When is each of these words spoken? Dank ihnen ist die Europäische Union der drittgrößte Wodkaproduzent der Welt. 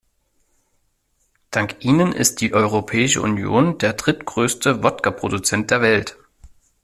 Dank 1.51 1.85
ihnen 1.85 2.11
ist 2.11 2.41
die 2.41 2.55
Europäische 2.55 3.21
Union 3.21 3.77
der 3.77 3.93
drittgrößte 3.93 4.81
Wodkaproduzent 4.81 5.69
der 5.69 5.81
Welt. 5.81 6.17